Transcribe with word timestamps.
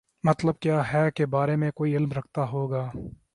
مطلب 0.23 0.59
کیا 0.59 0.81
کے 1.09 1.25
بارے 1.25 1.55
میں 1.55 1.71
کوئی 1.71 1.95
علم 1.97 2.11
رکھتا 2.11 2.45
ہو 2.49 2.69
گا 2.71 2.89